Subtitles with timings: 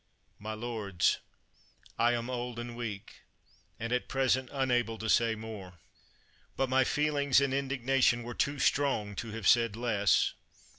[0.39, 1.19] My lords,
[1.99, 3.21] I am old and weak,
[3.79, 5.73] and at present unable to say more;
[6.57, 10.33] but my feelings and in dignation were too strong to have said less.